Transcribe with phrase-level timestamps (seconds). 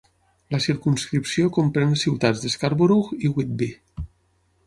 [0.53, 3.71] La circumscripció comprèn les ciutats de Scarborough i Whitby.